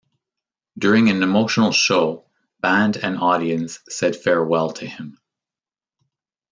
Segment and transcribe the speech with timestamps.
[0.79, 2.25] During an emotional show
[2.59, 5.19] band and audience said farewell to him.